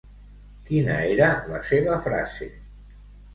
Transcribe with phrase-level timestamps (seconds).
[0.69, 2.49] Quina era la seva frase?